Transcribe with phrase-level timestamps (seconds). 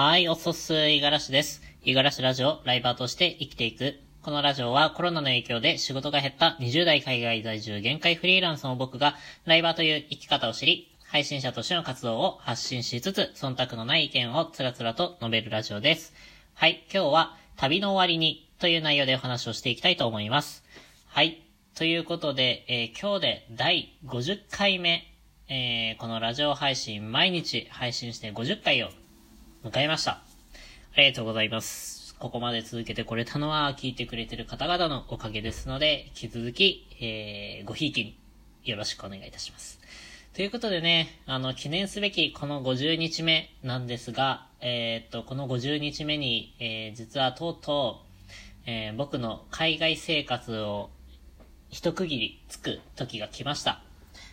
[0.00, 1.60] はい、おそす、いがらしです。
[1.82, 3.98] いがらしラジオ、ライバーとして生きていく。
[4.22, 16.14] このラジオはコロナの影響で仕事が減った20代海外在住限界フリーランスの僕が、ライバーという生き方を知り、配信者としての活動を発信しつつ、忖度のない意見をつらつらと述べるラジオです。
[16.54, 20.62] はい、今日は旅の終わりにという内容でお話をしていきたいと思います。
[21.08, 21.42] はい、
[21.74, 25.12] ということで、えー、今日で第50回目、
[25.48, 28.90] えー、このラジオ配信毎日配信して50回を
[29.64, 30.22] 迎えました。
[30.94, 32.14] ありがとうございます。
[32.20, 38.16] ここまで続けてこれたのは聞いてくれてる方々のおかげですので、引き続き、えー、ごひいきに
[38.62, 39.80] よろしくお願いいたします。
[40.32, 48.02] ということでね、あの、記念すべきこの50日目なんですが、えー、っと、この50日目に、えー、実はとうと
[48.64, 50.90] う、えー、僕の海外生活を
[51.68, 53.82] 一区切りつく時が来ました。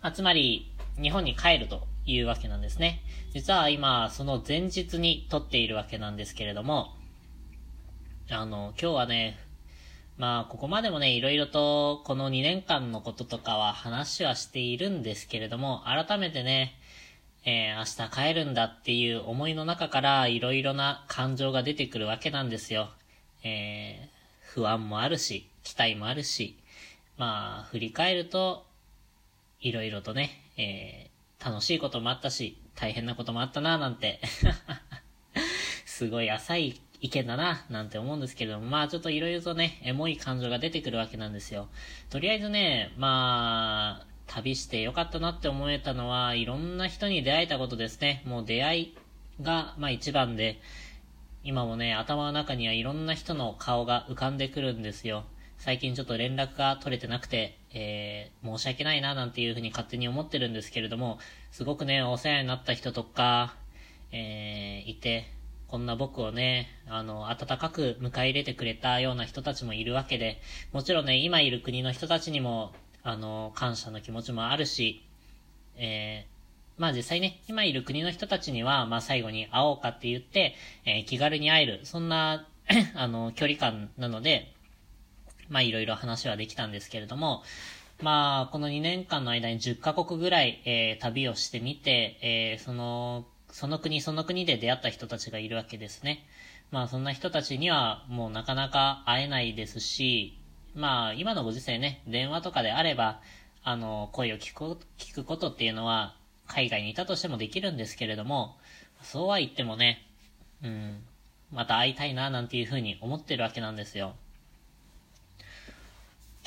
[0.00, 0.70] まあ、つまり、
[1.00, 3.02] 日本に帰るというわけなんですね。
[3.32, 6.94] 実は今、その前日に撮っているわけなんですけれども、
[8.30, 9.38] あの、今日はね、
[10.18, 16.74] まあ、ここまでもね、いろいろと、この2年間のこととかは話はしているんですけれども、改めてね、
[17.44, 22.90] えー、明日帰るんだっていう思いの中から、いろいろな感情が出てくるわけなんですよ。
[23.44, 24.08] えー、
[24.42, 26.58] 不安もあるし、期待もあるし、
[27.16, 28.66] まあ、振り返ると、
[29.60, 34.20] いろいろとね、えー、楽しいこともあったし、大変なこともあったな、なんて
[35.84, 41.68] すごい浅い意見だな、なんて思うんですけれども、まあちょっと色々とね、エモい感情が出てくるわけなんですよ。
[42.10, 48.22] とりあえずね、まあ、旅してよかったなって思えたのは、いろんな人に出会えたことですね。
[48.26, 48.96] もう出会い
[49.40, 50.60] が、まあ一番で、
[51.42, 55.24] 今もね、頭の中にはいろんな人の顔が浮かんでくるんですよ。
[55.58, 61.18] 最近ちょっと連絡が取れてなくて、えー、申し訳ないななんていうふうに勝手に思ってるんですけれども、
[61.50, 63.54] すごくね、お世話になった人とか、
[64.12, 65.26] えー、いて、
[65.66, 70.40] こんな僕をね、あの、温かく迎え入れてくれたような人たちもいるわけで、
[70.72, 72.72] もちろんね、今いる国の人たちにも、
[73.02, 75.04] あの、感謝の気持ちもあるし、
[75.76, 80.54] えー、まあ実際ね、今いる国の人たちには、まあ最後に会おうかって言って、
[80.86, 82.46] えー、気軽に会える、そんな
[82.94, 84.54] あの、距離感なので、
[85.48, 87.42] まあいろいろ話はできたんですけれども、
[88.02, 96.24] まあこの2年間の間に10カ国ぐらい、えー、旅をしてみて、えー、その、その国その国で出会った人たちがいるわけですね。
[96.70, 100.38] まあそんな人たちにはもうなかなか会えないですし、
[100.74, 103.20] まあ今のご時世ね、電話とかであれば、
[103.64, 106.14] あの、声を聞く、聞くことっていうのは
[106.46, 108.56] 海外にいたとしてもできるんですけれども、
[109.02, 110.06] そうは言ってもね、
[110.62, 111.02] うん、
[111.52, 114.14] また会いたいななんていうふうに思ってるわけなんですよ。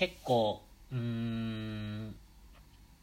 [0.00, 2.14] 結構、うーん、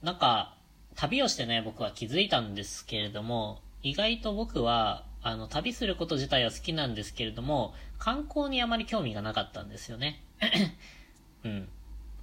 [0.01, 0.55] なんか、
[0.95, 10.23] 旅をしてね、僕は気づいたんですけれども、意外と僕は、あの、旅すること自体は好きなんですけれども、観光にあまり興味がなかったんですよね。
[11.45, 11.69] うん。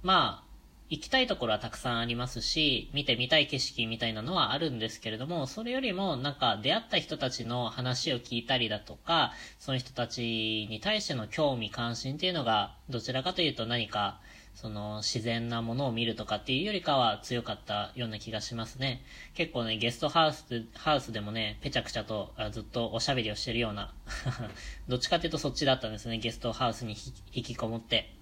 [0.03, 0.44] まあ、
[0.87, 14.21] 行きたいところはたくさんありますし、見てみたい景色みたいなのはあるんですけれども、それよりもなんか出会った人たちの話を聞いたりだとか、その人たちに対しての興味関心っていうのが、どちらかというと何か、
[14.53, 19.03] その自然なものを見るとかっていうよりかは強かったような気がしますね。
[19.33, 23.93] 結構ね、ゲストハウス、ハウスでもね、ぺちゃくちゃとずっとおしゃべりをしてるような
[24.87, 26.95] どっちかっていうとそっちだったんですね、ゲストハウスに
[27.33, 28.13] 引きこもって。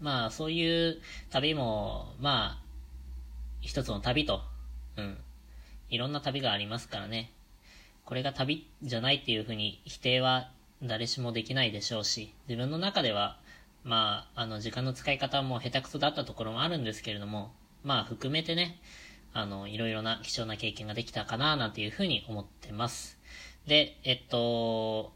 [0.00, 1.00] まあ、そういう
[1.30, 2.62] 旅も、まあ、
[3.60, 4.42] 一つの旅と、
[4.96, 5.18] うん。
[5.90, 7.32] いろんな旅がありますからね。
[8.04, 10.50] これが旅じゃないっていうふうに否定は
[10.82, 13.38] 誰しもできないでしょうし、自分の中では
[13.84, 17.52] まあ、あの、時間の使い方も下手くそだったところもあるんですけれども、
[17.84, 18.78] まあ、含めてね、
[19.32, 23.18] あの、いろいろな貴重な経験ができたかな、なんていうふうに思ってます。
[23.66, 25.12] で、えっと、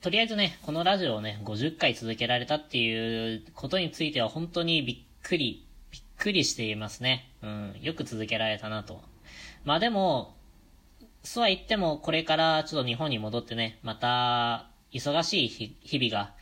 [0.00, 7.32] とりあえずね、このラジオをね、50回続けられたっていうことについては本当にびっくり、びっくりしていますね。
[7.42, 9.00] うん、よく続けられたなと。
[9.64, 10.36] まあでも、
[11.24, 16.32] そうは言っても、これからちょっと日本に戻ってね、また、忙しい日々が、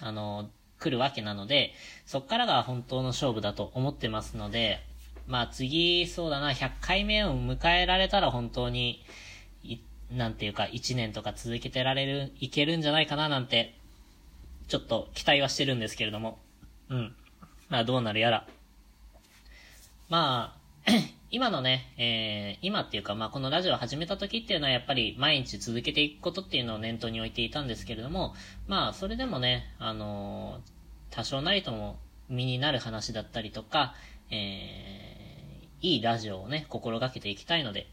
[0.00, 0.48] あの、
[0.78, 1.74] 来るわけなので、
[2.06, 4.80] そっからが本当の勝負だと思ってますので、
[5.26, 9.04] まあ次、そうだな、100回目を迎えられたら本当に、
[10.10, 13.74] なんていうか、1年とか続けてられる、いけるんじゃないかななんて、
[14.68, 16.38] ちょっと期待はしてるんですけれども。
[16.88, 17.14] うん。
[17.68, 18.46] まあどうなるやら。
[20.08, 20.56] ま
[20.86, 20.90] あ、
[21.32, 28.34] 今のね、えー、今っていうか、まあ、このラジオ始めた時っていうのはやっぱり毎日続けていくことっていうのを念頭に置いていたんですけれども、
[28.68, 31.98] まあ、それでもね、あのー、多少なりとも
[32.28, 33.94] 身になる話だったりとか、
[34.30, 37.88] えー、いいラジオをね、心がけていきたいので、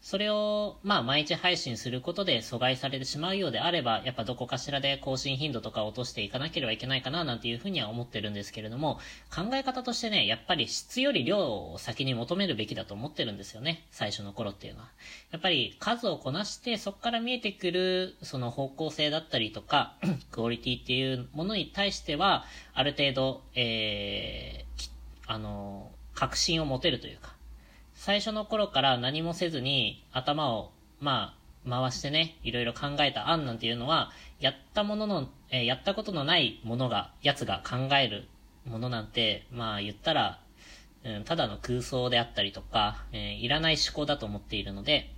[0.00, 9.00] それを、まあ、毎日配信することで阻害されてしまうようであれば、やっぱどこかしらで更新頻度とか落としていかなければいけないかな、なんていうふうには思ってるんですけれども、
[9.34, 13.86] 考え方としてね、やっぱり質より量を先に求めるべきだと思ってるんですよね。
[13.90, 14.88] 最初の頃っていうのは。
[15.32, 19.96] やっぱり数をこなして、そこから見えてくる、その方向性だったりとか、
[20.30, 24.90] クオリティっていうものに対しては、ある程度、えー、
[25.26, 27.37] あの、確信を持てるというか、
[27.98, 31.34] 最初の頃から何もせずに頭を、ま
[31.66, 38.28] あ、回してね、いろいろ考えた案なんていうのは、やったものの、えー、やったことのないものが、やつが考える
[38.64, 40.38] ものなんて、まあ言ったら、
[41.04, 45.12] うん、ただの空想であったりとか、えー、いらない思考だと思っているので、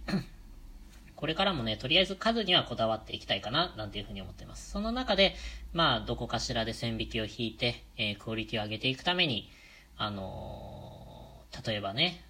[1.17, 4.71] これからもね、とりあえず数にはこだわっていきたいかな、なんていうふうに思っています。
[4.71, 5.35] その中で、
[5.75, 9.51] まあ、どこかしらで線引きを引いて、えー、クオリティを上げていくために、
[9.99, 12.25] あのー、例えばね、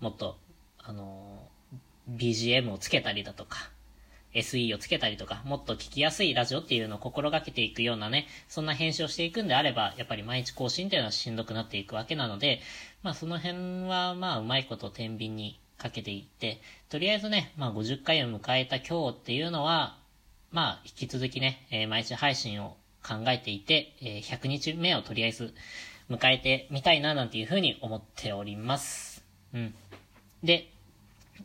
[0.00, 0.36] もっと、
[0.78, 1.48] あの、
[2.10, 3.70] BGM をつけたりだとか、
[4.34, 12.60] SE をつけたりとか、もっと聞きやすいラジオっていうのを心がけていくようなね、そんな編集をしていくんであれば、やっぱり毎日更新っていうのはしんどくなっていくわけなので、
[13.02, 16.60] まあその辺はまあうまいこと天秤にかけていって、
[16.90, 19.98] とりあえずね、まあ50回を迎えた今日っていうのは、
[20.50, 25.54] まあ引き続きね、えー、毎日配信を考えていて、えー、100日目をとりあえず
[26.10, 29.24] 迎えてみたいななんていうふうに思っております。
[29.54, 29.74] うん。
[30.46, 30.70] で、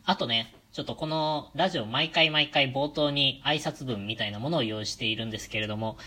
[0.04, 5.98] あとね、ちょっとこのラジオ毎回毎回冒頭に挨拶文みたいなものを用意しているんですけれども、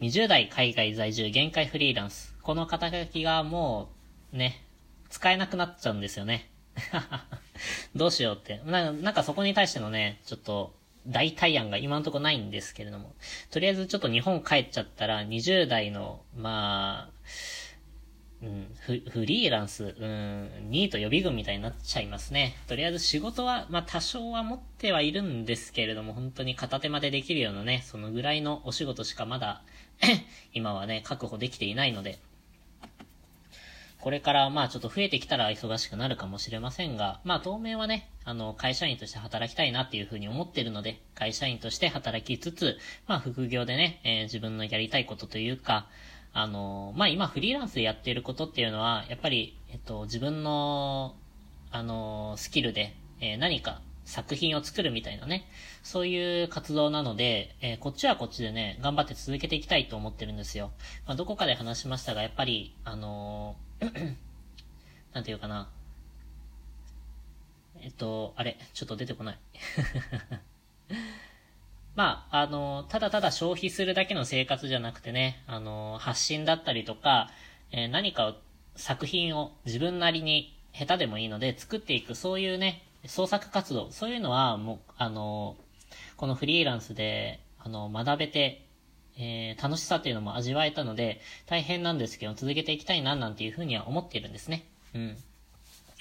[0.00, 2.36] 20代海外在住限界フリーランス。
[2.42, 3.88] この肩書きがも
[4.32, 4.64] う、ね、
[5.08, 6.50] 使えなくなっちゃうんですよね。
[7.96, 8.92] どうしようってな。
[8.92, 10.74] なんかそこに対してのね、ちょっと、
[11.06, 13.14] 代替案が今のとこないんですけれども。
[13.50, 17.32] とりあえずちょっと日本帰っちゃったら、20代の、まあ、
[18.84, 18.94] フ
[19.24, 22.56] リーランス、うん、ニート予備軍みたいになっちゃいますね。
[22.66, 29.62] とりあえず仕事は、まあ多少は持ってはいるんですけれども、本当に片手間でできるようなね、そのぐらいのお仕事しかまだ
[30.52, 32.18] 今はね、確保できていないので、
[34.00, 45.86] これからまあちょっと増えてきたら忙しくなるかもしれませんが、まあ当面はね、あの、会社員として働きたいなっていうふうに思ってるので、会社員として働きつつ、まあ副業でね、えー、自分のやりたいことというか、
[46.34, 51.14] あの、まあ、今フリーランスでやっていることっていうのは、やっぱり、えっと、自分の、
[51.70, 55.46] あの、スキルで、えー、何か作品を作るみたいなね、
[55.82, 60.72] そういう活動なので、えー、こっちはこっちでね、頑張って続けていきたいと思ってるんですよ。
[61.06, 63.56] まあ、どこかで話しましたが、やっぱり、あの
[65.12, 65.68] なんていうかな。
[67.80, 69.38] えっと、あれ、ちょっと出てこない。
[71.94, 77.30] まあ、あの、ただただ消費するだけの生活じゃなくてね、あの、発信だったりとか、
[77.70, 78.34] えー、何かを、
[78.74, 85.56] 作品を自分なりに下手でもいいので作っていく、そういうね、創作活動、そういうのは、もう、あの、
[86.16, 88.66] このフリーランスで、あの、学べて、
[89.18, 94.64] えー、楽しさっていうのも味わえたので、大変なんですけど、続けていきたいな、なんていうふうには思っているんですね。
[94.94, 95.16] うん。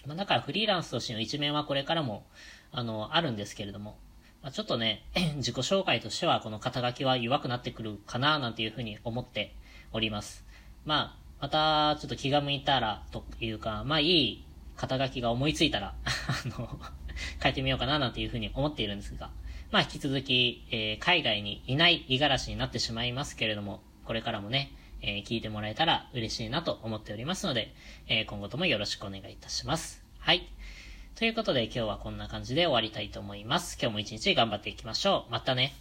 [0.06, 2.24] まあ、だからフリーランスとしての一面はこれからも、
[2.72, 3.98] あの、あるんですけれども、
[4.42, 5.04] まあ、ちょっとね、
[5.38, 9.56] 自己紹介としてはこの肩書きは弱くなってくるかななんていうふうに思って
[9.94, 10.44] おります。
[10.84, 14.46] まあ、またちょっと気が向いたらというか、まあいい
[14.76, 16.80] 肩書きが思いついたら あの、
[17.42, 19.30] 変えてみようかななんていうふうに思っているんですが、
[19.70, 27.74] まあ引き続き、えー、海外にいない五十嵐になってしまいますけれども、これからもね、えー、聞いてもらえたら嬉しいなと思っておりますので、
[28.08, 30.04] えー、今後ともよろしくお願いいたします。
[30.20, 30.48] はい。
[31.22, 33.78] ということで今日はこんな感じで終わりたいと思います。
[33.80, 35.32] 今日も一日頑張っていきましょう。
[35.32, 35.81] またね。